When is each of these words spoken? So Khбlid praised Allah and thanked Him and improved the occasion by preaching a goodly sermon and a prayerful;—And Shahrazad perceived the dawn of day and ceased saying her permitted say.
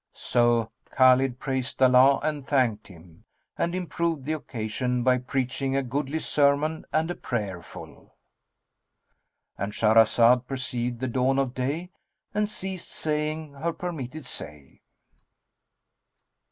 So 0.15 0.71
Khбlid 0.93 1.37
praised 1.37 1.79
Allah 1.79 2.17
and 2.23 2.47
thanked 2.47 2.87
Him 2.87 3.23
and 3.55 3.75
improved 3.75 4.25
the 4.25 4.31
occasion 4.33 5.03
by 5.03 5.19
preaching 5.19 5.75
a 5.75 5.83
goodly 5.83 6.17
sermon 6.17 6.85
and 6.91 7.11
a 7.11 7.15
prayerful;—And 7.15 9.73
Shahrazad 9.73 10.47
perceived 10.47 11.01
the 11.01 11.07
dawn 11.07 11.37
of 11.37 11.53
day 11.53 11.91
and 12.33 12.49
ceased 12.49 12.89
saying 12.91 13.53
her 13.53 13.71
permitted 13.73 14.25
say. 14.25 14.81